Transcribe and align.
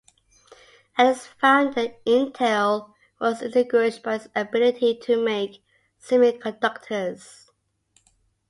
At 0.97 1.11
its 1.15 1.27
founding, 1.27 1.93
Intel 2.07 2.91
was 3.19 3.41
distinguished 3.41 4.01
by 4.01 4.15
its 4.15 4.29
ability 4.35 4.97
to 5.03 5.23
make 5.23 5.63
semiconductors. 6.03 7.51